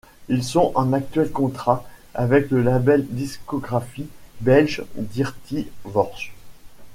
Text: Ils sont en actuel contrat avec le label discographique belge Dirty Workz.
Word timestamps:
Ils 0.29 0.43
sont 0.43 0.71
en 0.73 0.93
actuel 0.93 1.31
contrat 1.31 1.83
avec 2.15 2.49
le 2.49 2.63
label 2.63 3.05
discographique 3.09 4.09
belge 4.39 4.81
Dirty 4.95 5.67
Workz. 5.85 6.31